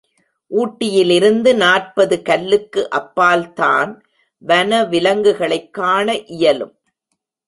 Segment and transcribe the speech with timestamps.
[0.47, 4.03] ஊட்டியிலிருந்து நாற்பது கல்லுக்கு அப்பால் தான்
[4.47, 6.75] வனவிலங்குகளைக் காண இயலும்.